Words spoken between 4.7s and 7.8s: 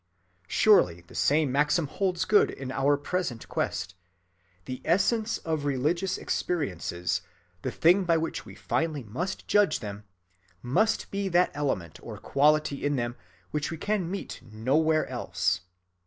essence of religious experiences, the